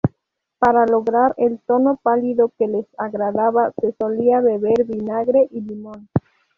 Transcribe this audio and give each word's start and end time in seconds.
Para 0.57 0.87
lograr 0.87 1.35
el 1.37 1.59
tono 1.59 1.99
pálido 2.01 2.51
que 2.57 2.65
les 2.65 2.87
agradaba 2.97 3.71
se 3.79 3.95
solía 4.01 4.39
beber 4.39 4.83
vinagre 4.85 5.47
y 5.51 5.61
limón. 5.61 6.09